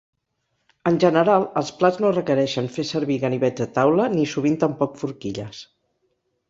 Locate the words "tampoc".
4.67-5.01